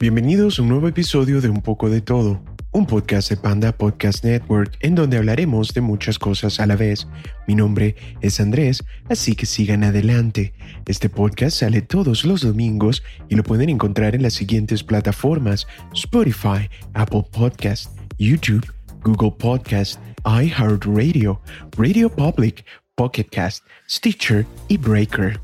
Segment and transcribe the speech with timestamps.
[0.00, 2.42] Bienvenidos a un nuevo episodio de Un poco de todo,
[2.72, 7.06] un podcast de Panda Podcast Network en donde hablaremos de muchas cosas a la vez.
[7.46, 10.54] Mi nombre es Andrés, así que sigan adelante.
[10.86, 16.70] Este podcast sale todos los domingos y lo pueden encontrar en las siguientes plataformas: Spotify,
[16.94, 18.64] Apple Podcast, YouTube,
[19.02, 21.42] Google Podcast, iHeartRadio,
[21.76, 22.64] Radio Public,
[22.94, 25.38] Pocket Cast, Stitcher y Breaker.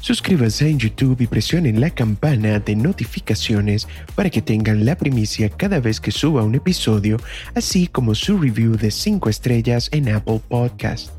[0.00, 5.80] Suscríbanse en YouTube y presionen la campana de notificaciones para que tengan la primicia cada
[5.80, 7.18] vez que suba un episodio,
[7.54, 11.10] así como su review de 5 estrellas en Apple Podcast.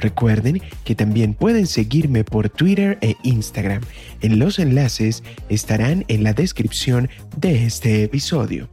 [0.00, 3.82] Recuerden que también pueden seguirme por Twitter e Instagram.
[4.20, 8.68] Los enlaces estarán en la descripción de este episodio.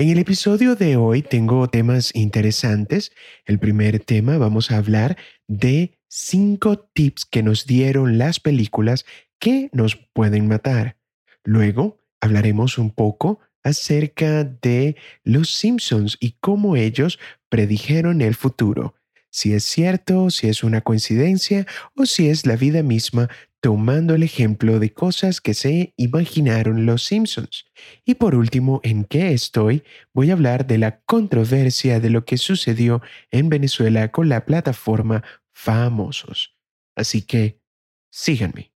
[0.00, 3.12] En el episodio de hoy tengo temas interesantes.
[3.44, 9.04] El primer tema vamos a hablar de cinco tips que nos dieron las películas
[9.38, 10.96] que nos pueden matar.
[11.44, 17.18] Luego hablaremos un poco acerca de los Simpsons y cómo ellos
[17.50, 18.94] predijeron el futuro.
[19.30, 23.28] Si es cierto, si es una coincidencia o si es la vida misma
[23.60, 27.66] tomando el ejemplo de cosas que se imaginaron los Simpsons.
[28.04, 32.38] Y por último, en qué estoy, voy a hablar de la controversia de lo que
[32.38, 36.56] sucedió en Venezuela con la plataforma Famosos.
[36.96, 37.60] Así que,
[38.10, 38.72] síganme.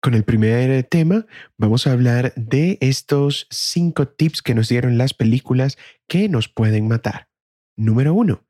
[0.00, 5.14] Con el primer tema, vamos a hablar de estos cinco tips que nos dieron las
[5.14, 7.28] películas que nos pueden matar.
[7.76, 8.44] Número uno,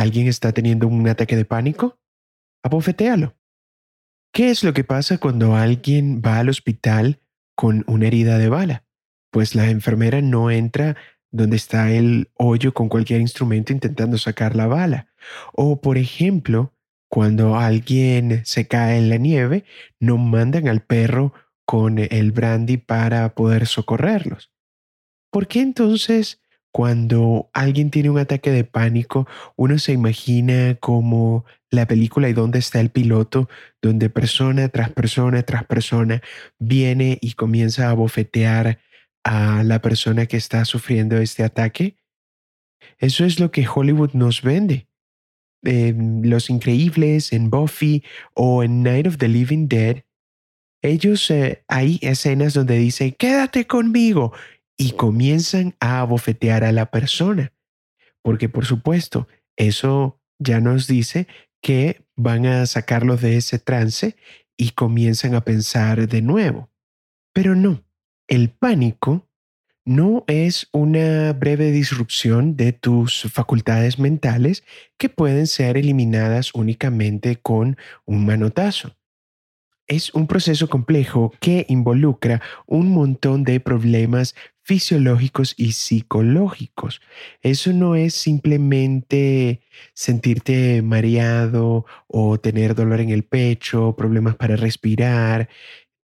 [0.00, 1.98] ¿alguien está teniendo un ataque de pánico?
[2.62, 3.36] Abofetéalo.
[4.32, 7.20] ¿Qué es lo que pasa cuando alguien va al hospital
[7.54, 8.84] con una herida de bala?
[9.30, 10.96] Pues la enfermera no entra
[11.30, 15.08] donde está el hoyo con cualquier instrumento intentando sacar la bala.
[15.52, 16.72] O, por ejemplo,
[17.08, 19.64] cuando alguien se cae en la nieve,
[19.98, 21.34] no mandan al perro
[21.66, 24.50] con el brandy para poder socorrerlos.
[25.30, 26.39] ¿Por qué entonces
[26.72, 29.26] cuando alguien tiene un ataque de pánico,
[29.56, 33.48] uno se imagina como la película y dónde está el piloto,
[33.82, 36.22] donde persona tras persona tras persona
[36.58, 38.80] viene y comienza a bofetear
[39.24, 41.96] a la persona que está sufriendo este ataque.
[42.98, 44.88] Eso es lo que Hollywood nos vende.
[45.62, 48.02] En Los Increíbles, en Buffy
[48.34, 50.04] o en Night of the Living Dead,
[50.82, 54.32] ellos eh, hay escenas donde dicen, quédate conmigo
[54.80, 57.52] y comienzan a bofetear a la persona.
[58.22, 61.26] Porque por supuesto, eso ya nos dice
[61.60, 64.16] que van a sacarlos de ese trance
[64.56, 66.70] y comienzan a pensar de nuevo.
[67.34, 67.84] Pero no,
[68.26, 69.28] el pánico
[69.84, 74.64] no es una breve disrupción de tus facultades mentales
[74.96, 77.76] que pueden ser eliminadas únicamente con
[78.06, 78.96] un manotazo
[79.90, 84.36] es un proceso complejo que involucra un montón de problemas
[84.70, 87.00] fisiológicos y psicológicos.
[87.42, 89.62] Eso no es simplemente
[89.94, 95.48] sentirte mareado o tener dolor en el pecho, problemas para respirar,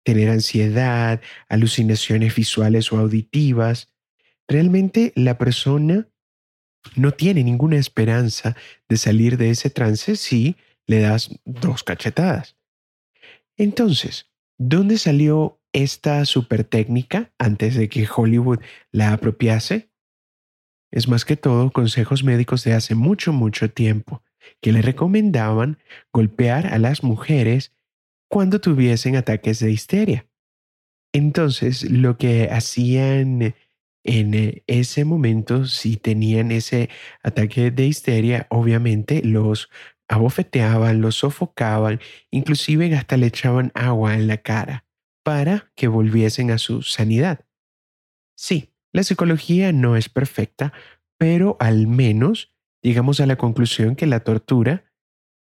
[0.03, 3.93] tener ansiedad, alucinaciones visuales o auditivas.
[4.45, 6.09] Realmente la persona
[6.97, 8.57] no tiene ninguna esperanza
[8.89, 12.57] de salir de ese trance si le das dos cachetadas.
[13.55, 18.59] Entonces, ¿dónde salió esta super técnica antes de que Hollywood
[18.91, 19.89] la apropiase?
[20.91, 24.23] Es más que todo consejos médicos de hace mucho, mucho tiempo
[24.61, 25.77] que le recomendaban
[26.11, 27.73] golpear a las mujeres
[28.29, 30.27] cuando tuviesen ataques de histeria.
[31.13, 33.55] Entonces, lo que hacían
[34.03, 36.89] en ese momento, si tenían ese
[37.21, 39.69] ataque de histeria, obviamente los
[40.07, 41.99] abofeteaban, los sofocaban,
[42.31, 44.85] inclusive hasta le echaban agua en la cara
[45.29, 47.45] para que volviesen a su sanidad.
[48.35, 50.73] Sí, la psicología no es perfecta,
[51.19, 54.91] pero al menos llegamos a la conclusión que la tortura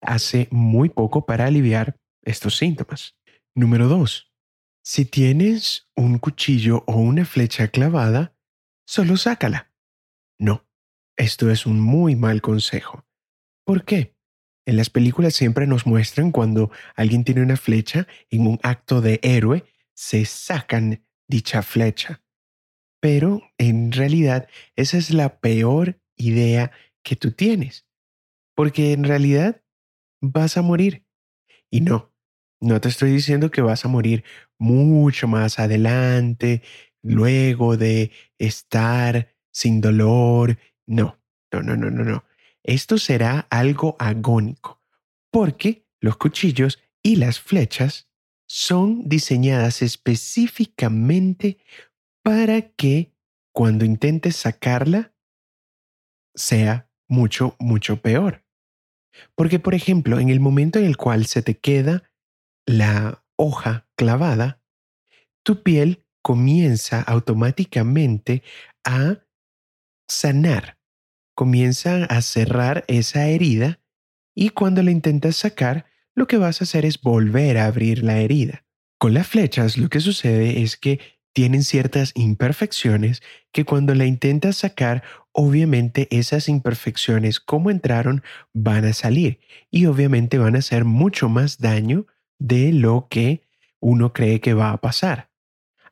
[0.01, 3.17] hace muy poco para aliviar estos síntomas.
[3.57, 4.33] Número 2.
[4.85, 8.37] Si tienes un cuchillo o una flecha clavada,
[8.87, 9.73] solo sácala.
[10.39, 10.65] No,
[11.17, 13.05] esto es un muy mal consejo.
[13.65, 14.15] ¿Por qué?
[14.65, 19.19] En las películas siempre nos muestran cuando alguien tiene una flecha, en un acto de
[19.25, 19.65] héroe,
[19.95, 22.23] se sacan dicha flecha.
[23.01, 26.71] Pero en realidad esa es la peor idea
[27.03, 27.87] que tú tienes.
[28.55, 29.63] Porque en realidad
[30.21, 31.05] vas a morir.
[31.71, 32.13] Y no,
[32.61, 34.25] no te estoy diciendo que vas a morir
[34.59, 36.63] mucho más adelante,
[37.03, 40.59] luego de estar sin dolor.
[40.87, 41.19] No,
[41.53, 42.25] no, no, no, no, no.
[42.63, 44.81] Esto será algo agónico,
[45.31, 48.09] porque los cuchillos y las flechas
[48.55, 51.57] son diseñadas específicamente
[52.23, 53.15] para que
[53.51, 55.15] cuando intentes sacarla
[56.35, 58.45] sea mucho, mucho peor.
[59.35, 62.11] Porque, por ejemplo, en el momento en el cual se te queda
[62.67, 64.63] la hoja clavada,
[65.43, 68.43] tu piel comienza automáticamente
[68.85, 69.25] a
[70.07, 70.79] sanar,
[71.35, 73.81] comienza a cerrar esa herida
[74.35, 78.19] y cuando la intentas sacar, lo que vas a hacer es volver a abrir la
[78.19, 78.65] herida.
[78.99, 81.01] Con las flechas lo que sucede es que
[81.33, 83.23] tienen ciertas imperfecciones
[83.53, 88.23] que cuando la intentas sacar, obviamente esas imperfecciones como entraron
[88.53, 92.07] van a salir y obviamente van a hacer mucho más daño
[92.39, 93.43] de lo que
[93.81, 95.31] uno cree que va a pasar.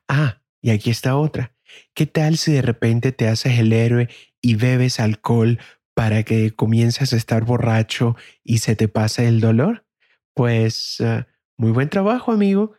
[0.07, 1.55] Ah, y aquí está otra.
[1.93, 4.09] ¿Qué tal si de repente te haces el héroe
[4.41, 5.59] y bebes alcohol
[5.93, 9.85] para que comiences a estar borracho y se te pase el dolor?
[10.33, 12.73] Pues ah, muy buen trabajo, amigo.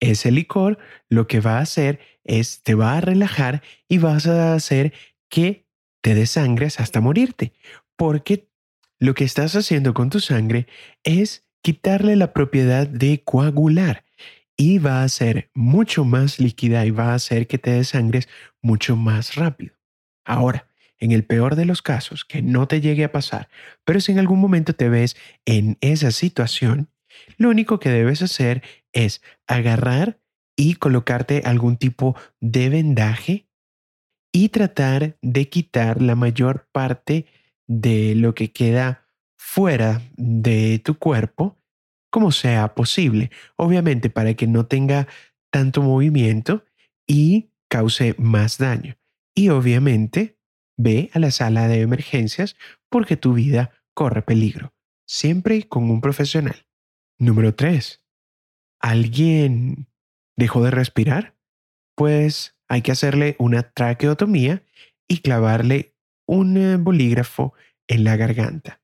[0.00, 0.78] Ese licor
[1.08, 4.92] lo que va a hacer es te va a relajar y vas a hacer
[5.28, 5.66] que
[6.02, 7.52] te desangres hasta morirte,
[7.96, 8.50] porque
[8.98, 10.66] lo que estás haciendo con tu sangre
[11.02, 14.04] es quitarle la propiedad de coagular
[14.56, 18.28] y va a ser mucho más líquida y va a hacer que te desangres
[18.62, 19.74] mucho más rápido.
[20.24, 20.68] Ahora,
[20.98, 23.48] en el peor de los casos, que no te llegue a pasar,
[23.84, 26.88] pero si en algún momento te ves en esa situación,
[27.36, 28.62] lo único que debes hacer
[28.92, 30.20] es agarrar
[30.56, 33.48] y colocarte algún tipo de vendaje
[34.32, 37.26] y tratar de quitar la mayor parte
[37.66, 41.58] de lo que queda fuera de tu cuerpo
[42.10, 45.08] como sea posible, obviamente para que no tenga
[45.50, 46.64] tanto movimiento
[47.06, 48.96] y cause más daño.
[49.34, 50.38] Y obviamente
[50.76, 52.56] ve a la sala de emergencias
[52.88, 54.74] porque tu vida corre peligro,
[55.06, 56.66] siempre con un profesional.
[57.18, 58.00] Número 3.
[58.80, 59.86] ¿Alguien
[60.36, 61.36] dejó de respirar?
[61.96, 64.64] Pues hay que hacerle una traqueotomía
[65.06, 65.94] y clavarle
[66.26, 67.54] un eh, bolígrafo
[67.86, 68.82] en la garganta.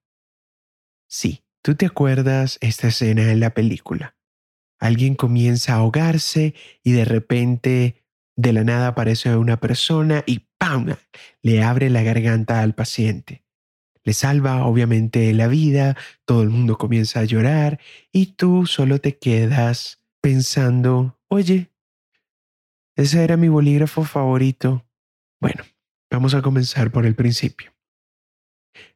[1.09, 4.17] Sí, tú te acuerdas esta escena en la película.
[4.79, 6.55] Alguien comienza a ahogarse
[6.85, 8.05] y de repente
[8.37, 10.95] de la nada aparece una persona y ¡pam!
[11.43, 13.45] le abre la garganta al paciente
[14.05, 17.81] le salva obviamente la vida, todo el mundo comienza a llorar
[18.13, 21.71] y tú solo te quedas pensando, oye,
[22.97, 24.87] ese era mi bolígrafo favorito.
[25.41, 25.65] Bueno,
[26.11, 27.73] vamos a comenzar por el principio.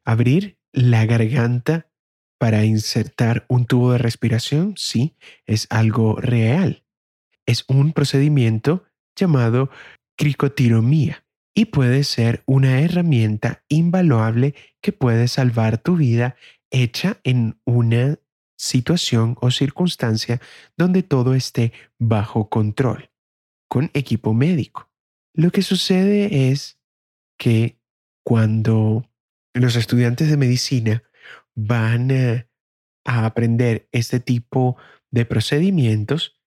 [0.03, 1.89] Abrir la garganta
[2.37, 5.15] para insertar un tubo de respiración, sí,
[5.45, 6.83] es algo real.
[7.45, 8.85] Es un procedimiento
[9.15, 9.69] llamado
[10.17, 11.24] cricotiromía
[11.55, 16.35] y puede ser una herramienta invaluable que puede salvar tu vida
[16.69, 18.19] hecha en una
[18.57, 20.41] situación o circunstancia
[20.77, 23.09] donde todo esté bajo control,
[23.69, 24.91] con equipo médico.
[25.33, 26.77] Lo que sucede es
[27.37, 27.79] que
[28.23, 29.09] cuando
[29.53, 31.03] los estudiantes de medicina
[31.55, 32.47] van a,
[33.05, 34.77] aprender este tipo
[35.11, 36.41] de procedimientos,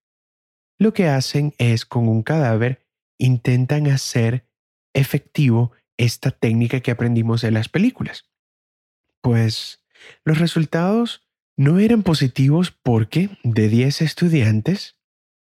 [0.77, 2.85] lo que hacen es con un cadáver
[3.17, 4.48] intentan hacer
[4.99, 8.29] efectivo esta técnica que aprendimos de las películas?
[9.21, 9.85] Pues
[10.25, 14.99] los resultados no eran positivos porque de 10 estudiantes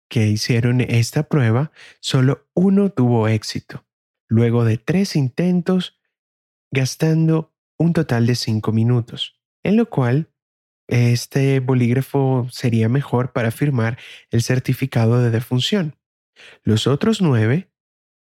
[0.08, 3.86] que hicieron esta prueba, solo uno tuvo éxito,
[4.28, 5.98] luego de tres intentos,
[6.70, 10.30] gastando un total de 5 minutos, en lo cual
[10.88, 13.98] este bolígrafo sería mejor para firmar
[14.30, 15.96] el certificado de defunción.
[16.62, 17.70] Los otros nueve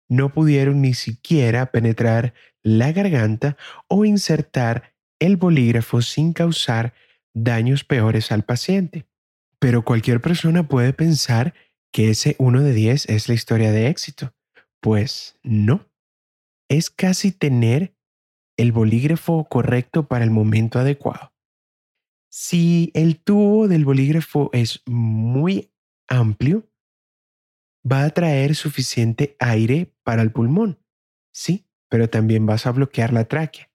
[0.09, 3.55] no pudieron ni siquiera penetrar la garganta
[3.87, 6.93] o insertar el bolígrafo sin causar
[7.33, 9.05] daños peores al paciente.
[9.59, 11.53] Pero cualquier persona puede pensar
[11.91, 14.33] que ese 1 de 10 es la historia de éxito.
[14.81, 15.87] Pues no.
[16.69, 17.95] Es casi tener
[18.57, 21.33] el bolígrafo correcto para el momento adecuado.
[22.29, 25.71] Si el tubo del bolígrafo es muy
[26.07, 26.68] amplio,
[27.89, 30.79] va a traer suficiente aire para el pulmón.
[31.31, 33.71] Sí, pero también vas a bloquear la tráquea.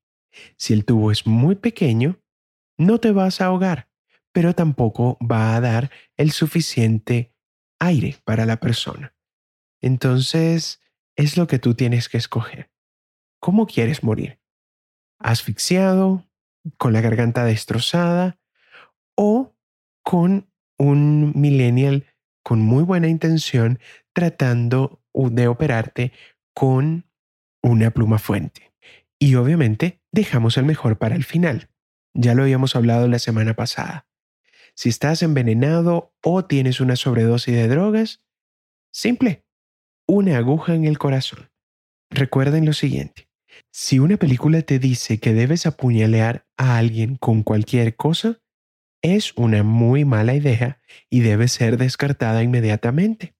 [0.56, 2.20] Si el tubo es muy pequeño,
[2.76, 3.88] no te vas a ahogar,
[4.32, 7.34] pero tampoco va a dar el suficiente
[7.78, 9.14] aire para la persona.
[9.80, 10.80] Entonces,
[11.16, 12.70] es lo que tú tienes que escoger.
[13.40, 14.40] ¿Cómo quieres morir?
[15.18, 16.26] ¿Asfixiado?
[16.78, 18.38] ¿Con la garganta destrozada?
[19.16, 19.54] ¿O
[20.02, 22.06] con un millennial
[22.44, 23.80] con muy buena intención
[24.14, 26.12] tratando de operarte
[26.54, 27.06] con
[27.62, 28.72] una pluma fuente.
[29.18, 31.70] Y obviamente dejamos el mejor para el final.
[32.14, 34.06] Ya lo habíamos hablado la semana pasada.
[34.74, 38.22] Si estás envenenado o tienes una sobredosis de drogas,
[38.92, 39.44] simple,
[40.06, 41.50] una aguja en el corazón.
[42.10, 43.28] Recuerden lo siguiente,
[43.72, 48.40] si una película te dice que debes apuñalear a alguien con cualquier cosa,
[49.02, 50.80] es una muy mala idea
[51.10, 53.33] y debe ser descartada inmediatamente.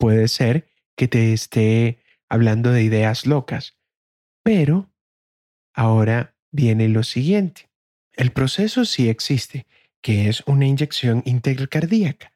[0.00, 0.66] Puede ser
[0.96, 3.76] que te esté hablando de ideas locas,
[4.42, 4.90] pero
[5.74, 7.68] ahora viene lo siguiente.
[8.14, 9.66] El proceso sí existe,
[10.00, 12.32] que es una inyección intercardíaca,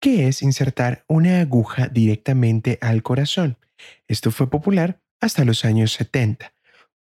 [0.00, 3.58] que es insertar una aguja directamente al corazón.
[4.08, 6.54] Esto fue popular hasta los años 70,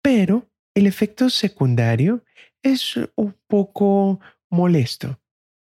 [0.04, 2.24] pero el efecto secundario
[2.62, 4.20] es un poco
[4.52, 5.20] molesto,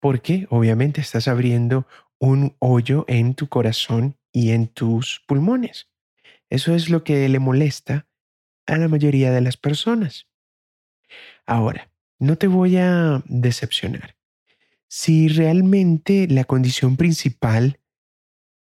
[0.02, 1.88] porque obviamente estás abriendo
[2.20, 5.88] un hoyo en tu corazón y en tus pulmones.
[6.50, 8.06] Eso es lo que le molesta
[8.66, 10.28] a la mayoría de las personas.
[11.46, 11.90] Ahora,
[12.20, 14.18] no te voy a decepcionar.
[14.90, 17.80] Si realmente la condición principal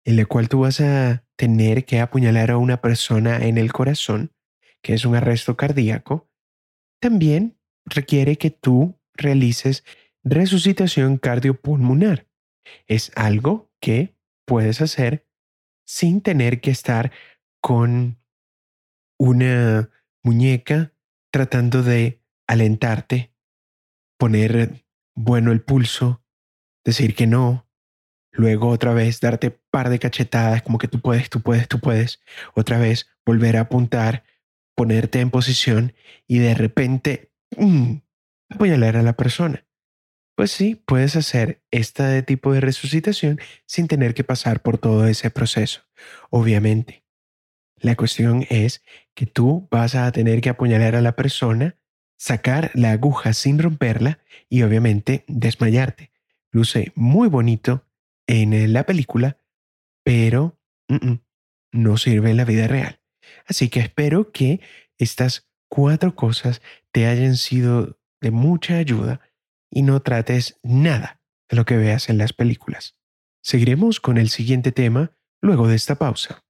[0.05, 4.31] en la cual tú vas a tener que apuñalar a una persona en el corazón,
[4.81, 6.29] que es un arresto cardíaco,
[7.01, 9.83] también requiere que tú realices
[10.23, 12.27] resucitación cardiopulmonar.
[12.87, 14.15] Es algo que
[14.45, 15.24] puedes hacer
[15.85, 17.11] sin tener que estar
[17.61, 18.17] con
[19.17, 19.89] una
[20.23, 20.93] muñeca
[21.31, 23.33] tratando de alentarte,
[24.17, 26.23] poner bueno el pulso,
[26.83, 27.67] decir que no,
[28.31, 32.21] luego otra vez darte par de cachetadas como que tú puedes, tú puedes, tú puedes,
[32.53, 34.23] otra vez volver a apuntar,
[34.75, 35.93] ponerte en posición
[36.27, 38.01] y de repente ¡pum!
[38.49, 39.64] apuñalar a la persona.
[40.35, 45.31] Pues sí, puedes hacer este tipo de resucitación sin tener que pasar por todo ese
[45.31, 45.83] proceso.
[46.29, 47.05] Obviamente,
[47.77, 51.77] la cuestión es que tú vas a tener que apuñalar a la persona,
[52.17, 56.11] sacar la aguja sin romperla y obviamente desmayarte.
[56.51, 57.85] Luce muy bonito
[58.27, 59.37] en la película,
[60.03, 60.59] pero
[61.71, 62.99] no sirve en la vida real.
[63.45, 64.59] Así que espero que
[64.97, 66.61] estas cuatro cosas
[66.91, 69.21] te hayan sido de mucha ayuda
[69.69, 72.95] y no trates nada de lo que veas en las películas.
[73.41, 76.43] Seguiremos con el siguiente tema luego de esta pausa.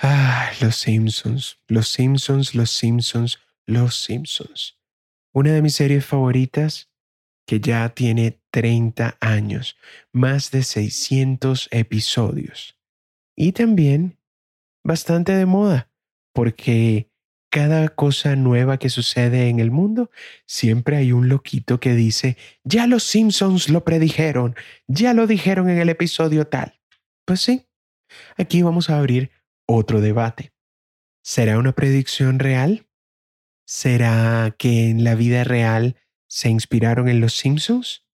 [0.00, 4.78] Ah, los Simpsons, los Simpsons, los Simpsons, los Simpsons.
[5.32, 6.88] Una de mis series favoritas
[7.48, 9.78] que ya tiene 30 años,
[10.12, 12.78] más de 600 episodios.
[13.34, 14.18] Y también
[14.84, 15.90] bastante de moda,
[16.34, 17.10] porque
[17.50, 20.10] cada cosa nueva que sucede en el mundo,
[20.44, 24.54] siempre hay un loquito que dice, ya los Simpsons lo predijeron,
[24.86, 26.78] ya lo dijeron en el episodio tal.
[27.24, 27.66] Pues sí,
[28.36, 29.30] aquí vamos a abrir
[29.66, 30.52] otro debate.
[31.24, 32.86] ¿Será una predicción real?
[33.66, 35.96] ¿Será que en la vida real
[36.28, 38.06] se inspiraron en los Simpsons?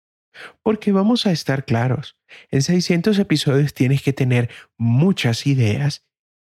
[0.62, 2.16] Porque vamos a estar claros,
[2.50, 6.04] en 600 episodios tienes que tener muchas ideas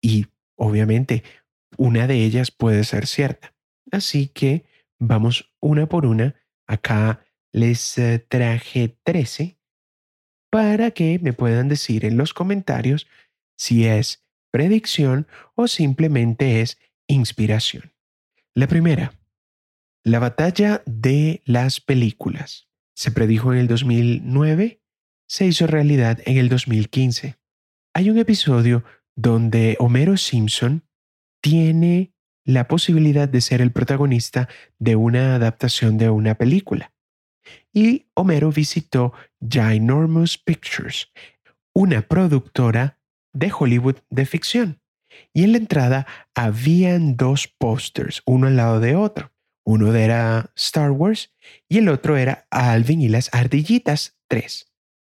[0.01, 1.23] y obviamente
[1.77, 3.55] una de ellas puede ser cierta.
[3.91, 4.65] Así que
[4.99, 6.35] vamos una por una.
[6.67, 9.57] Acá les eh, traje 13
[10.49, 13.07] para que me puedan decir en los comentarios
[13.57, 16.77] si es predicción o simplemente es
[17.07, 17.93] inspiración.
[18.53, 19.13] La primera,
[20.03, 22.67] la batalla de las películas.
[22.95, 24.81] Se predijo en el 2009,
[25.27, 27.37] se hizo realidad en el 2015.
[27.93, 28.83] Hay un episodio
[29.15, 30.83] donde Homero Simpson
[31.41, 36.93] tiene la posibilidad de ser el protagonista de una adaptación de una película.
[37.73, 39.13] Y Homero visitó
[39.47, 41.11] Ginormous Pictures,
[41.73, 42.99] una productora
[43.33, 44.81] de Hollywood de ficción.
[45.33, 49.31] Y en la entrada habían dos pósters, uno al lado de otro.
[49.71, 51.33] Uno era Star Wars
[51.69, 54.69] y el otro era Alvin y las Ardillitas 3,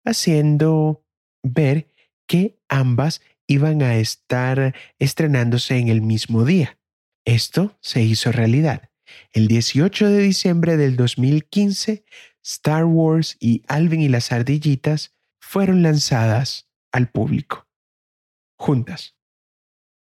[0.04, 1.04] haciendo
[1.42, 1.90] ver
[2.28, 6.78] que ambas iban a estar estrenándose en el mismo día.
[7.24, 8.90] Esto se hizo realidad.
[9.32, 12.04] El 18 de diciembre del 2015,
[12.44, 17.66] Star Wars y Alvin y las Ardillitas fueron lanzadas al público
[18.56, 19.16] juntas.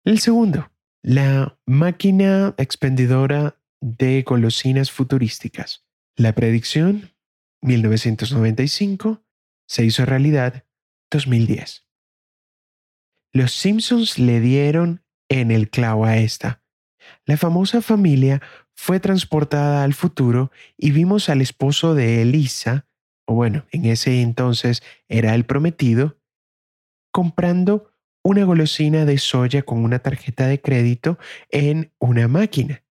[0.06, 0.72] El segundo,
[1.04, 5.86] la máquina expendedora de golosinas futurísticas.
[6.16, 7.14] La predicción,
[7.62, 9.24] 1995,
[9.68, 10.66] se hizo realidad
[11.12, 11.86] 2010.
[13.32, 16.64] Los Simpsons le dieron en el clavo a esta.
[17.26, 18.42] La famosa familia
[18.76, 22.88] fue transportada al futuro y vimos al esposo de Elisa,
[23.26, 26.20] o bueno, en ese entonces era el prometido,
[27.12, 27.92] comprando
[28.24, 31.20] una golosina de soya con una tarjeta de crédito
[31.50, 32.84] en una máquina.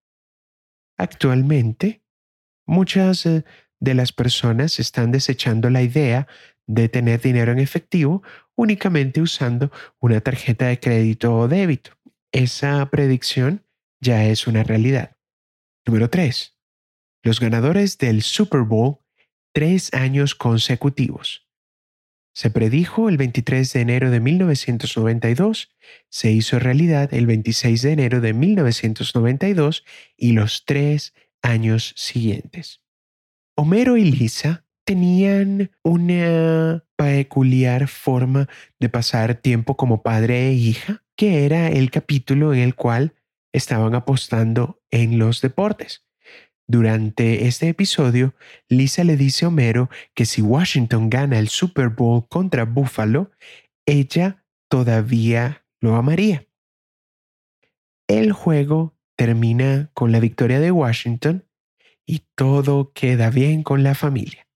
[0.98, 2.02] Actualmente,
[2.66, 3.44] muchas eh,
[3.80, 6.26] de las personas están desechando la idea
[6.66, 8.22] de tener dinero en efectivo
[8.54, 11.92] únicamente usando una tarjeta de crédito o débito.
[12.32, 13.64] Esa predicción
[14.00, 15.16] ya es una realidad.
[15.86, 16.56] Número 3.
[17.22, 18.98] Los ganadores del Super Bowl
[19.52, 21.47] tres años consecutivos.
[22.32, 25.70] Se predijo el 23 de enero de 1992,
[26.08, 29.84] se hizo realidad el 26 de enero de 1992
[30.16, 32.80] y los tres años siguientes.
[33.56, 41.44] Homero y Lisa tenían una peculiar forma de pasar tiempo como padre e hija, que
[41.44, 43.14] era el capítulo en el cual
[43.52, 46.07] estaban apostando en los deportes.
[46.70, 48.34] Durante este episodio,
[48.68, 53.30] Lisa le dice a Homero que si Washington gana el Super Bowl contra Buffalo,
[53.86, 56.46] ella todavía lo amaría.
[58.06, 61.48] El juego termina con la victoria de Washington
[62.04, 64.46] y todo queda bien con la familia.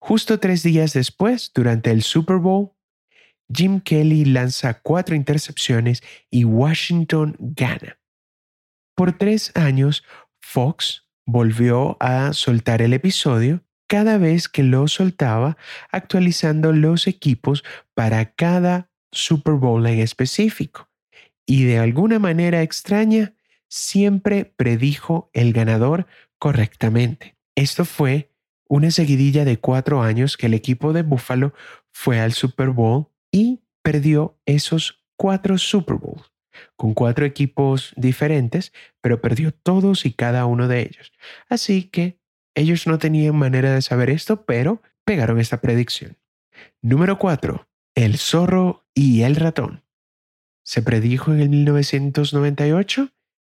[0.00, 2.70] Justo tres días después, durante el Super Bowl,
[3.52, 7.98] Jim Kelly lanza cuatro intercepciones y Washington gana.
[8.94, 10.04] Por tres años,
[10.40, 15.56] Fox volvió a soltar el episodio cada vez que lo soltaba,
[15.90, 17.64] actualizando los equipos
[17.94, 20.88] para cada Super Bowl en específico.
[21.44, 23.34] Y de alguna manera extraña,
[23.68, 26.06] siempre predijo el ganador
[26.38, 27.36] correctamente.
[27.54, 28.32] Esto fue
[28.68, 31.54] una seguidilla de cuatro años que el equipo de Buffalo
[31.92, 36.35] fue al Super Bowl y perdió esos cuatro Super Bowls
[36.76, 41.12] con cuatro equipos diferentes, pero perdió todos y cada uno de ellos.
[41.48, 42.18] Así que
[42.54, 46.16] ellos no tenían manera de saber esto, pero pegaron esta predicción.
[46.82, 47.68] Número 4.
[47.94, 49.82] El zorro y el ratón.
[50.64, 53.12] Se predijo en el 1998,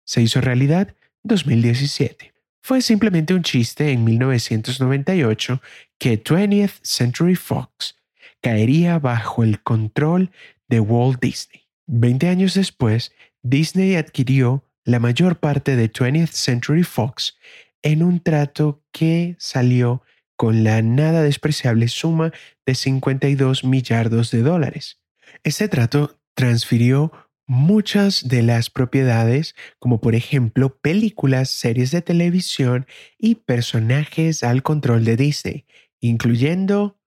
[0.05, 2.35] se hizo realidad 2017.
[2.61, 5.63] Fue simplemente un chiste en 1998
[5.99, 7.97] que 20th Century Fox
[8.43, 10.31] caería bajo el control
[10.69, 11.68] de Walt Disney.
[11.91, 17.39] Veinte años después, Disney adquirió la mayor parte de 20th Century Fox
[17.81, 20.03] en un trato que salió
[20.37, 22.31] con la nada despreciable suma
[22.67, 25.01] de 52 millardos de dólares.
[25.45, 27.11] Este trato transfirió
[27.47, 35.07] muchas de las propiedades, como por ejemplo películas, series de televisión y personajes al control
[35.07, 35.67] de Disney,
[36.01, 37.01] incluyendo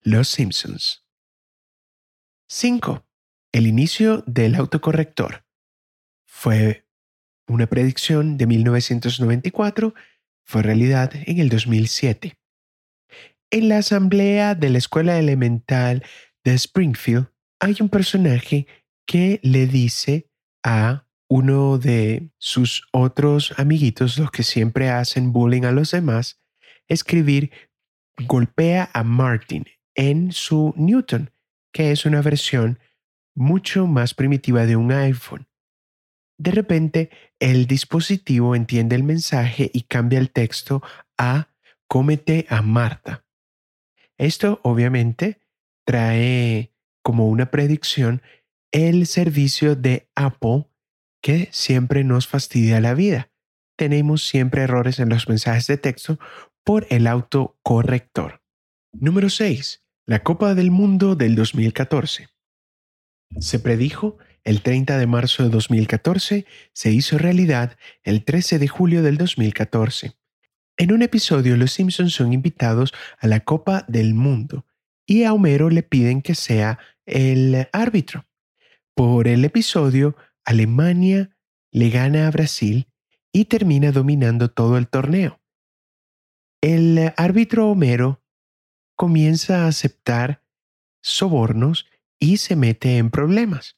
[0.00, 1.04] Los Simpsons.
[2.46, 3.04] 5.
[3.52, 5.44] El inicio del autocorrector.
[6.24, 6.86] Fue
[7.48, 9.94] una predicción de 1994,
[10.44, 12.36] fue realidad en el 2007.
[13.50, 16.04] En la asamblea de la escuela elemental
[16.44, 17.26] de Springfield
[17.58, 18.68] hay un personaje
[19.04, 20.30] que le dice
[20.62, 26.40] a uno de sus otros amiguitos, los que siempre hacen bullying a los demás,
[26.86, 27.50] escribir
[28.26, 29.64] golpea a Martin
[29.96, 31.30] en su Newton,
[31.72, 32.78] que es una versión
[33.34, 35.46] mucho más primitiva de un iPhone.
[36.38, 40.82] De repente, el dispositivo entiende el mensaje y cambia el texto
[41.18, 41.48] a
[41.86, 43.24] cómete a Marta.
[44.16, 45.40] Esto obviamente
[45.84, 48.22] trae como una predicción
[48.72, 50.66] el servicio de Apple
[51.22, 53.30] que siempre nos fastidia la vida.
[53.76, 56.18] Tenemos siempre errores en los mensajes de texto
[56.64, 58.42] por el autocorrector.
[58.92, 59.84] Número 6.
[60.06, 62.28] La Copa del Mundo del 2014.
[63.38, 69.02] Se predijo el 30 de marzo de 2014, se hizo realidad el 13 de julio
[69.02, 70.16] del 2014.
[70.76, 74.66] En un episodio, los Simpsons son invitados a la Copa del Mundo
[75.06, 78.26] y a Homero le piden que sea el árbitro.
[78.94, 81.36] Por el episodio, Alemania
[81.70, 82.88] le gana a Brasil
[83.32, 85.40] y termina dominando todo el torneo.
[86.62, 88.22] El árbitro Homero
[88.96, 90.42] comienza a aceptar
[91.02, 91.89] sobornos
[92.20, 93.76] y se mete en problemas.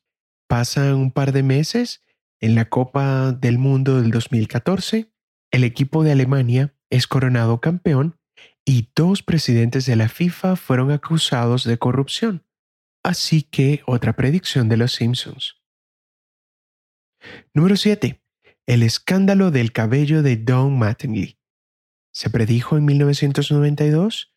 [0.49, 2.03] Pasan un par de meses
[2.41, 5.13] en la Copa del Mundo del 2014,
[5.53, 8.19] el equipo de Alemania es coronado campeón
[8.65, 12.45] y dos presidentes de la FIFA fueron acusados de corrupción.
[13.05, 15.57] Así que otra predicción de los Simpsons.
[17.55, 18.21] Número 7.
[18.67, 21.39] El escándalo del cabello de Don Mattingly.
[22.13, 24.35] Se predijo en 1992,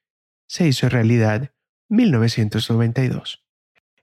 [0.48, 1.54] se hizo realidad
[1.90, 3.45] 1992.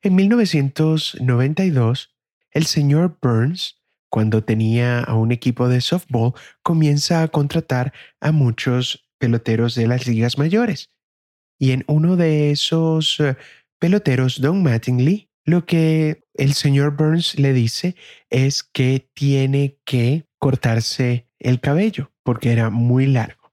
[0.04, 2.16] En 1992,
[2.50, 6.32] el señor Burns, cuando tenía a un equipo de softball,
[6.64, 10.90] comienza a contratar a muchos peloteros de las ligas mayores.
[11.56, 13.36] Y en uno de esos eh,
[13.78, 17.94] peloteros, Don Mattingly, lo que el señor Burns le dice
[18.28, 23.52] es que tiene que cortarse el cabello porque era muy largo.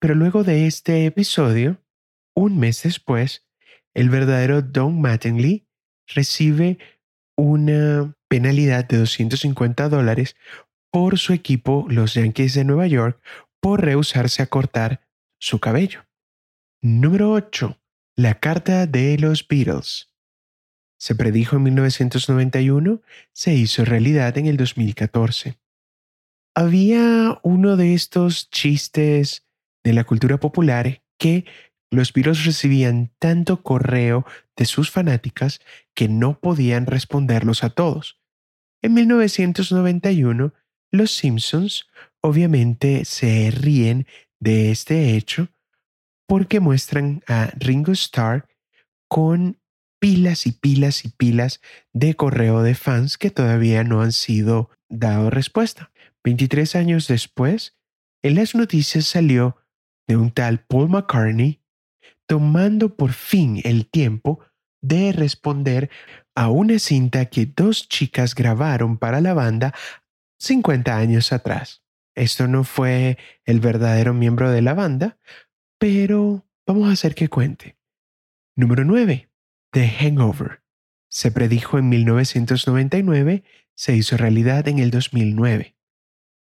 [0.00, 1.80] Pero luego de este episodio,
[2.34, 3.46] un mes después,
[4.00, 5.66] el verdadero Don Mattingly
[6.06, 6.78] recibe
[7.36, 10.36] una penalidad de 250 dólares
[10.90, 13.20] por su equipo, los Yankees de Nueva York,
[13.60, 15.06] por rehusarse a cortar
[15.38, 16.06] su cabello.
[16.80, 17.78] Número 8.
[18.16, 20.08] La carta de los Beatles.
[20.98, 23.02] Se predijo en 1991,
[23.34, 25.58] se hizo realidad en el 2014.
[26.54, 29.46] Había uno de estos chistes
[29.84, 31.44] de la cultura popular que
[31.90, 34.24] los Beatles recibían tanto correo
[34.56, 35.60] de sus fanáticas
[35.94, 38.20] que no podían responderlos a todos.
[38.82, 40.54] En 1991,
[40.92, 41.88] los Simpsons
[42.20, 44.06] obviamente se ríen
[44.38, 45.48] de este hecho
[46.26, 48.46] porque muestran a Ringo Starr
[49.08, 49.58] con
[50.00, 51.60] pilas y pilas y pilas
[51.92, 55.90] de correo de fans que todavía no han sido dado respuesta.
[56.24, 57.76] 23 años después,
[58.22, 59.56] en las noticias salió
[60.06, 61.59] de un tal Paul McCartney
[62.30, 64.38] tomando por fin el tiempo
[64.80, 65.90] de responder
[66.36, 69.74] a una cinta que dos chicas grabaron para la banda
[70.38, 71.82] 50 años atrás.
[72.14, 75.18] Esto no fue el verdadero miembro de la banda,
[75.76, 77.76] pero vamos a hacer que cuente.
[78.54, 79.28] Número 9.
[79.72, 80.62] The Hangover.
[81.08, 83.42] Se predijo en 1999,
[83.74, 85.74] se hizo realidad en el 2009.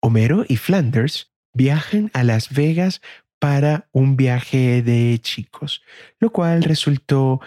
[0.01, 3.01] Homero y Flanders viajan a Las Vegas
[3.39, 5.81] para un viaje de chicos,
[6.19, 7.39] lo cual resultó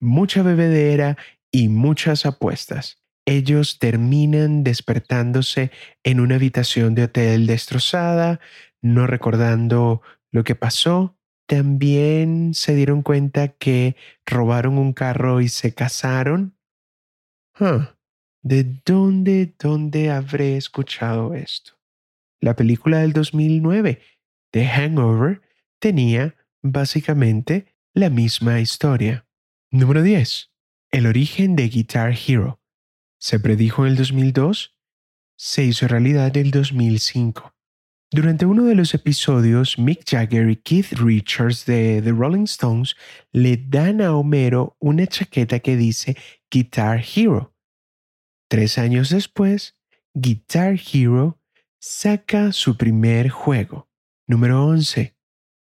[0.00, 1.16] mucha bebedera
[1.50, 3.02] y muchas apuestas.
[3.26, 5.72] Ellos terminan despertándose
[6.04, 8.38] en una habitación de hotel destrozada,
[8.82, 11.18] no recordando lo que pasó.
[11.48, 16.56] También se dieron cuenta que robaron un carro y se casaron.
[18.42, 21.72] ¿De dónde, dónde habré escuchado esto?
[22.40, 24.00] La película del 2009
[24.56, 25.42] The Hangover
[25.80, 29.26] tenía básicamente la misma historia.
[29.70, 30.50] Número 10.
[30.92, 32.58] El origen de Guitar Hero.
[33.18, 34.74] Se predijo en el 2002,
[35.36, 37.54] se hizo realidad en el 2005.
[38.10, 42.96] Durante uno de los episodios, Mick Jagger y Keith Richards de The Rolling Stones
[43.32, 46.16] le dan a Homero una chaqueta que dice
[46.50, 47.54] Guitar Hero.
[48.48, 49.76] Tres años después,
[50.14, 51.42] Guitar Hero
[51.78, 53.85] saca su primer juego.
[54.28, 55.14] Número 11.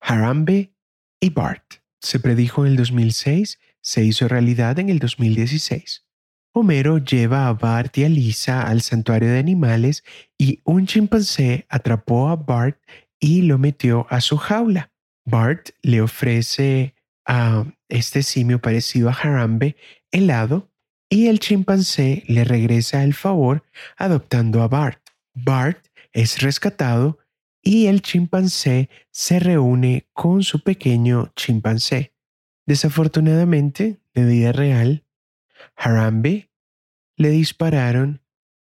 [0.01, 0.73] Harambe
[1.21, 1.65] y Bart.
[2.01, 6.07] Se predijo en el 2006, se hizo realidad en el 2016.
[6.55, 10.05] Homero lleva a Bart y a Lisa al santuario de animales
[10.39, 12.79] y un chimpancé atrapó a Bart
[13.19, 14.93] y lo metió a su jaula.
[15.25, 16.95] Bart le ofrece
[17.27, 19.77] a este simio parecido a Harambe
[20.13, 20.71] helado
[21.09, 23.65] y el chimpancé le regresa el favor
[23.97, 25.03] adoptando a Bart.
[25.35, 27.19] Bart es rescatado
[27.63, 32.13] y el chimpancé se reúne con su pequeño chimpancé.
[32.67, 35.07] Desafortunadamente, de vida real,
[35.77, 36.51] Harambe
[37.17, 38.21] le dispararon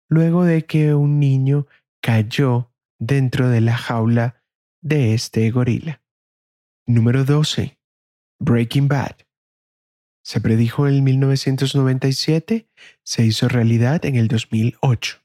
[0.08, 1.66] luego de que un niño
[2.00, 4.42] cayó dentro de la jaula
[4.80, 6.02] de este gorila.
[6.86, 7.78] Número 12.
[8.38, 9.16] Breaking Bad.
[10.22, 12.68] Se predijo en 1997,
[13.02, 15.18] se hizo realidad en el 2008.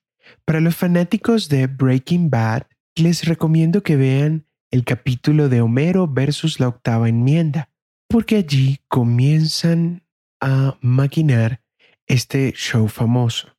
[0.45, 6.60] Para los fanáticos de Breaking Bad, les recomiendo que vean el capítulo de Homero versus
[6.60, 7.69] la octava enmienda,
[8.08, 10.06] porque allí comienzan
[10.39, 11.62] a maquinar
[12.08, 13.56] este show famoso.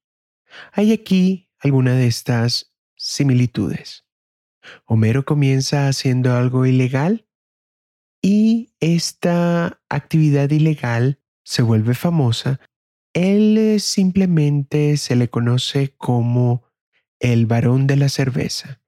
[0.72, 4.04] Hay aquí alguna de estas similitudes.
[4.84, 7.26] Homero comienza haciendo algo ilegal
[8.20, 12.60] y esta actividad ilegal se vuelve famosa.
[13.12, 16.64] Él simplemente se le conoce como
[17.18, 18.81] el varón de la cerveza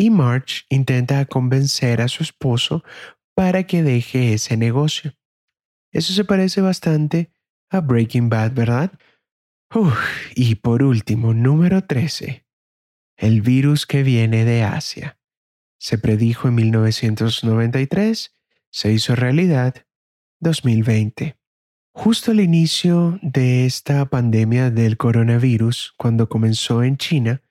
[0.00, 2.82] y March intenta convencer a su esposo
[3.34, 5.12] para que deje ese negocio.
[5.92, 7.30] Eso se parece bastante
[7.68, 8.92] a Breaking Bad, ¿verdad?
[10.34, 12.46] y por último, número 13.
[13.18, 15.18] El virus que viene de Asia.
[15.78, 18.34] Se predijo en 1993,
[18.70, 19.74] se hizo realidad
[20.40, 21.36] 2020.
[21.92, 27.42] Justo al inicio de esta pandemia del coronavirus, cuando comenzó en China,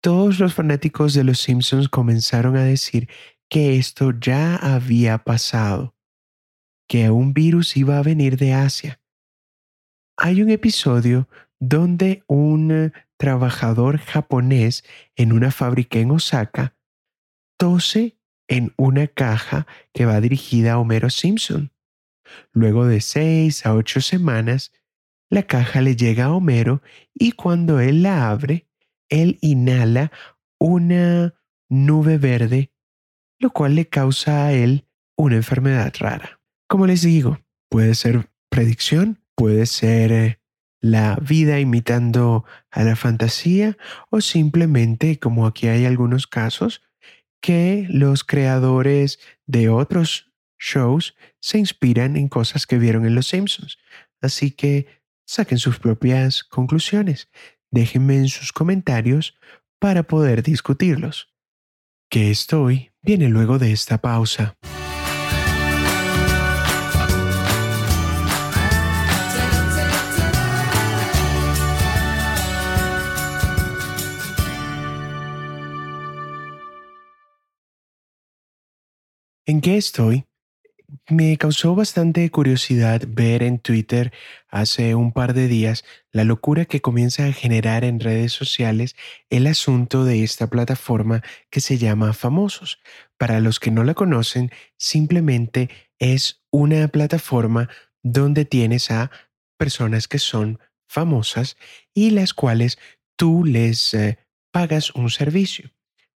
[0.00, 3.08] todos los fanáticos de Los Simpsons comenzaron a decir
[3.48, 5.94] que esto ya había pasado,
[6.88, 9.00] que un virus iba a venir de Asia.
[10.16, 11.28] hay un episodio
[11.60, 14.84] donde un trabajador japonés
[15.16, 16.76] en una fábrica en Osaka
[17.56, 21.72] tose en una caja que va dirigida a Homero Simpson.
[22.52, 24.72] Luego de seis a ocho semanas,
[25.30, 26.82] la caja le llega a Homero
[27.14, 28.67] y cuando él la abre,
[29.08, 30.12] él inhala
[30.58, 31.34] una
[31.68, 32.72] nube verde,
[33.38, 36.40] lo cual le causa a él una enfermedad rara.
[36.68, 37.38] Como les digo,
[37.70, 40.40] puede ser predicción, puede ser eh,
[40.80, 43.76] la vida imitando a la fantasía
[44.10, 46.82] o simplemente, como aquí hay algunos casos,
[47.40, 53.78] que los creadores de otros shows se inspiran en cosas que vieron en Los Simpsons.
[54.20, 54.86] Así que
[55.24, 57.28] saquen sus propias conclusiones.
[57.70, 59.36] Déjenme en sus comentarios
[59.78, 61.28] para poder discutirlos.
[62.10, 64.56] Que estoy viene luego de esta pausa.
[79.46, 80.26] ¿En qué estoy?
[81.10, 84.10] Me causó bastante curiosidad ver en Twitter
[84.48, 88.96] hace un par de días la locura que comienza a generar en redes sociales
[89.28, 92.80] el asunto de esta plataforma que se llama Famosos.
[93.18, 97.68] Para los que no la conocen, simplemente es una plataforma
[98.02, 99.10] donde tienes a
[99.58, 101.58] personas que son famosas
[101.92, 102.78] y las cuales
[103.16, 104.18] tú les eh,
[104.52, 105.70] pagas un servicio,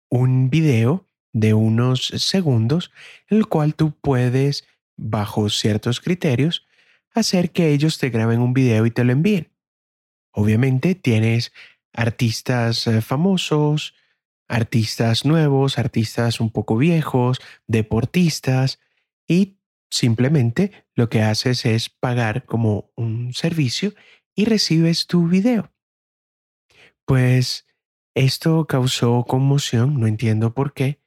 [0.09, 2.91] un video de unos segundos,
[3.27, 4.67] el cual tú puedes,
[4.97, 6.65] bajo ciertos criterios,
[7.13, 9.51] hacer que ellos te graben un video y te lo envíen.
[10.33, 11.51] Obviamente tienes
[11.93, 13.93] artistas eh, famosos,
[14.47, 18.79] artistas nuevos, artistas un poco viejos, deportistas,
[19.27, 19.57] y
[19.89, 23.93] simplemente lo que haces es pagar como un servicio
[24.35, 25.71] y recibes tu video.
[27.05, 27.65] Pues
[28.13, 31.00] esto causó conmoción, no entiendo por qué,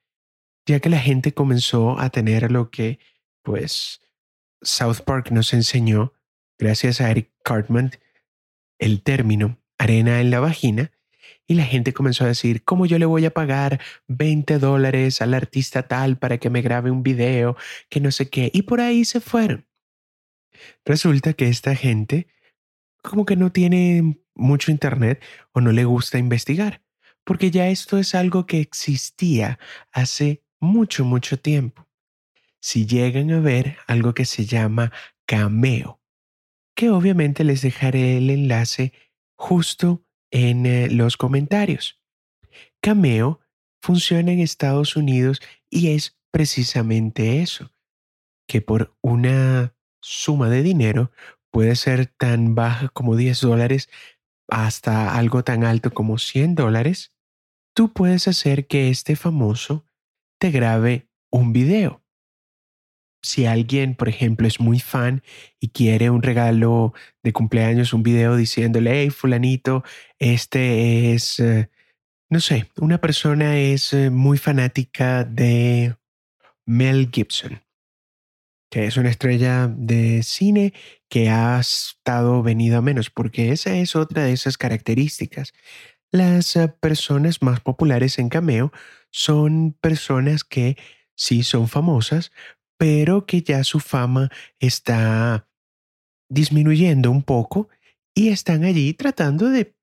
[0.67, 2.99] ya que la gente comenzó a tener lo que,
[3.43, 4.01] pues,
[4.63, 6.15] South Park nos enseñó,
[6.59, 7.93] gracias a Eric Cartman,
[8.79, 10.93] el término arena en la vagina,
[11.47, 15.35] y la gente comenzó a decir, ¿cómo yo le voy a pagar 20 dólares al
[15.35, 17.57] artista tal para que me grabe un video,
[17.91, 18.51] que no sé qué?
[18.55, 19.67] Y por ahí se fueron.
[20.85, 22.29] Resulta que esta gente
[23.03, 25.23] como que no tiene mucho internet
[25.53, 26.83] o no le gusta investigar,
[27.23, 29.59] porque ya esto es algo que existía
[29.93, 31.87] hace mucho, mucho tiempo.
[32.61, 34.93] Si llegan a ver algo que se llama
[35.27, 36.01] Cameo,
[36.75, 38.93] que obviamente les dejaré el enlace
[39.37, 42.01] justo en eh, los comentarios.
[42.81, 43.41] Cameo
[43.81, 47.71] funciona en Estados Unidos y es precisamente eso,
[48.49, 51.13] que por una suma de dinero
[51.51, 53.89] puede ser tan baja como 10 dólares
[54.49, 57.13] hasta algo tan alto como 100 dólares,
[57.75, 59.87] tú puedes hacer que este famoso
[60.39, 62.03] te grabe un video.
[63.23, 65.23] Si alguien, por ejemplo, es muy fan
[65.59, 66.93] y quiere un regalo
[67.23, 69.83] de cumpleaños, un video diciéndole, hey, fulanito,
[70.19, 71.71] este es, eh,
[72.29, 75.97] no sé, una persona es eh, muy fanática de
[76.67, 77.63] Mel Gibson,
[78.71, 80.75] que es una estrella de cine
[81.09, 85.55] que ha estado venido a menos, porque esa es otra de esas características.
[86.11, 88.71] Las eh, personas más populares en Cameo
[89.15, 90.77] son personas que
[91.15, 92.33] sí son famosas,
[92.77, 95.47] pero que ya su fama está
[96.29, 97.69] disminuyendo un poco
[98.13, 99.77] y están allí tratando de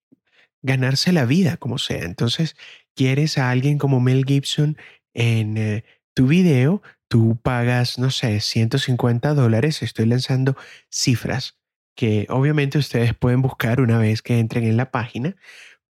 [0.61, 2.03] ganarse la vida como sea.
[2.03, 2.57] Entonces,
[2.93, 4.75] quieres a alguien como Mel Gibson
[5.13, 10.57] en eh, tu video, tú pagas, no sé, 150 dólares, estoy lanzando
[10.89, 11.57] cifras
[11.95, 15.37] que obviamente ustedes pueden buscar una vez que entren en la página,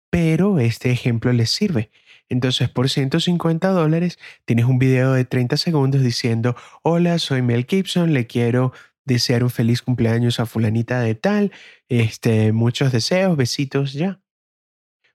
[0.10, 1.92] pero este ejemplo les sirve.
[2.30, 8.14] Entonces, por 150 dólares tienes un video de 30 segundos diciendo, hola, soy Mel Gibson,
[8.14, 8.74] le quiero
[9.06, 11.52] desear un feliz cumpleaños a fulanita de tal,
[11.88, 14.20] este, muchos deseos, besitos, ya.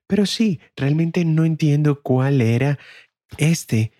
[0.07, 2.79] Pero sí, realmente no entiendo cuál era
[3.37, 3.93] este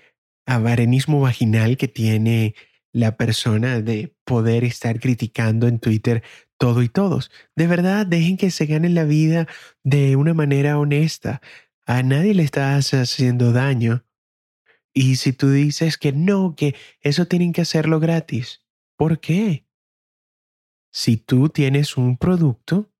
[0.45, 2.55] avarenismo vaginal que tiene
[2.91, 6.23] la persona de poder estar criticando en Twitter
[6.57, 7.31] todo y todos.
[7.55, 9.47] De verdad, dejen que se ganen la vida
[9.83, 11.41] de una manera honesta.
[11.85, 14.05] A nadie le estás haciendo daño.
[14.93, 18.61] Y si tú dices que no, que eso tienen que hacerlo gratis,
[18.95, 19.65] ¿por qué?
[20.91, 22.91] Si tú tienes un producto,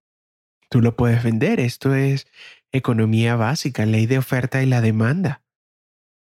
[0.70, 1.60] tú lo puedes vender.
[1.60, 2.28] Esto es
[2.72, 5.44] economía básica, ley de oferta y la demanda.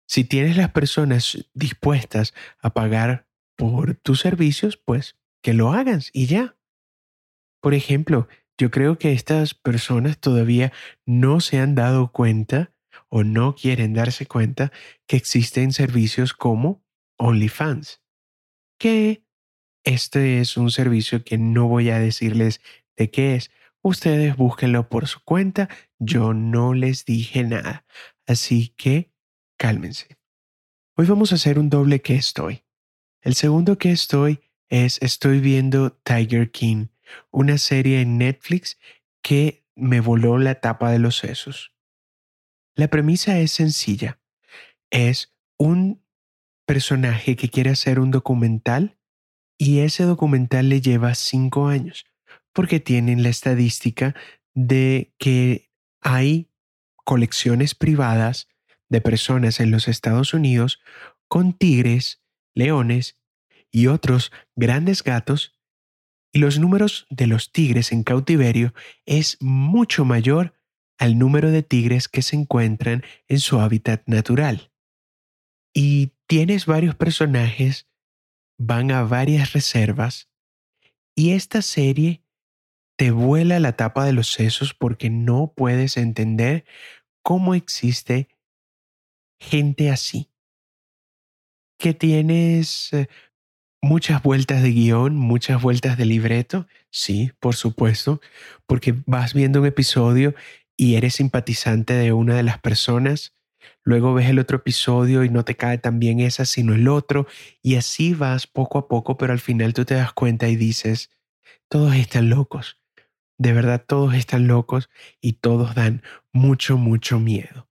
[0.06, 6.26] Si tienes las personas dispuestas a pagar por tus servicios, pues que lo hagas y
[6.26, 6.56] ya.
[7.60, 8.26] Por ejemplo,
[8.58, 10.72] yo creo que estas personas todavía
[11.06, 12.72] no se han dado cuenta
[13.08, 14.72] o no quieren darse cuenta
[15.06, 16.84] que existen servicios como
[17.16, 18.02] OnlyFans,
[18.78, 19.24] que
[19.84, 22.60] este es un servicio que no voy a decirles
[22.96, 23.50] de qué es.
[23.80, 25.68] Ustedes búsquenlo por su cuenta,
[25.98, 27.86] yo no les dije nada,
[28.26, 29.12] así que
[29.56, 30.18] cálmense.
[30.96, 32.64] Hoy vamos a hacer un doble que estoy.
[33.22, 36.88] El segundo que estoy es estoy viendo Tiger King,
[37.30, 38.78] una serie en Netflix
[39.22, 41.72] que me voló la tapa de los sesos.
[42.74, 44.20] La premisa es sencilla.
[44.90, 46.04] Es un
[46.66, 48.98] personaje que quiere hacer un documental
[49.58, 52.06] y ese documental le lleva cinco años
[52.52, 54.14] porque tienen la estadística
[54.54, 56.50] de que hay
[57.04, 58.48] colecciones privadas
[58.88, 60.80] de personas en los Estados Unidos
[61.26, 62.22] con tigres,
[62.54, 63.16] leones
[63.70, 65.57] y otros grandes gatos
[66.32, 68.74] y los números de los tigres en cautiverio
[69.06, 70.54] es mucho mayor
[70.98, 74.72] al número de tigres que se encuentran en su hábitat natural.
[75.72, 77.88] Y tienes varios personajes,
[78.58, 80.28] van a varias reservas,
[81.14, 82.22] y esta serie
[82.96, 86.64] te vuela la tapa de los sesos porque no puedes entender
[87.22, 88.28] cómo existe
[89.40, 90.30] gente así.
[91.78, 93.08] Que tienes eh,
[93.80, 98.20] Muchas vueltas de guion, muchas vueltas de libreto, sí, por supuesto,
[98.66, 100.34] porque vas viendo un episodio
[100.76, 103.34] y eres simpatizante de una de las personas,
[103.84, 107.28] luego ves el otro episodio y no te cae tan bien esa sino el otro,
[107.62, 111.10] y así vas poco a poco, pero al final tú te das cuenta y dices,
[111.68, 112.80] todos están locos,
[113.38, 117.68] de verdad todos están locos y todos dan mucho, mucho miedo.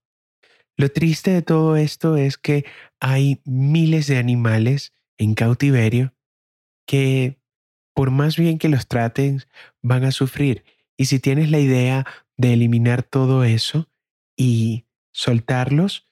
[0.78, 2.64] Lo triste de todo esto es que
[2.98, 6.14] hay miles de animales en cautiverio
[6.86, 7.38] que
[7.94, 9.42] por más bien que los traten
[9.82, 10.64] van a sufrir.
[10.96, 13.90] Y si tienes la idea de eliminar todo eso
[14.36, 16.08] y soltarlos,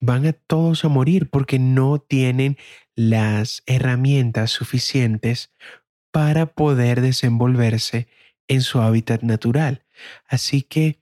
[0.00, 2.56] van a todos a morir porque no tienen
[2.94, 5.52] las herramientas suficientes
[6.12, 8.08] para poder desenvolverse
[8.48, 9.84] en su hábitat natural.
[10.26, 11.00] Así que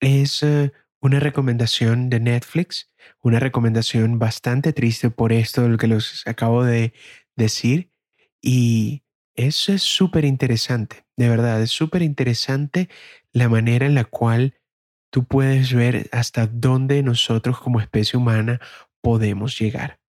[0.00, 2.87] es eh, una recomendación de Netflix,
[3.22, 6.92] una recomendación bastante triste por esto, lo que les acabo de
[7.36, 7.90] decir.
[8.42, 9.02] Y
[9.34, 12.88] eso es súper interesante, de verdad, es súper interesante
[13.32, 14.54] la manera en la cual
[15.10, 18.60] tú puedes ver hasta dónde nosotros como especie humana
[19.00, 20.00] podemos llegar.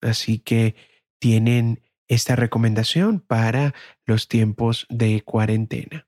[0.00, 0.74] Así que
[1.20, 3.74] tienen esta recomendación para
[4.06, 6.07] los tiempos de cuarentena.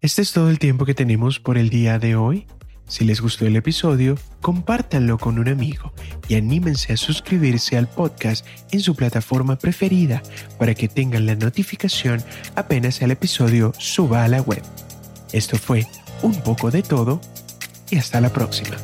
[0.00, 2.46] Este es todo el tiempo que tenemos por el día de hoy.
[2.86, 5.92] Si les gustó el episodio, compártanlo con un amigo
[6.28, 10.22] y anímense a suscribirse al podcast en su plataforma preferida
[10.56, 12.22] para que tengan la notificación
[12.54, 14.62] apenas el episodio suba a la web.
[15.32, 15.84] Esto fue
[16.22, 17.20] un poco de todo
[17.90, 18.76] y hasta la próxima.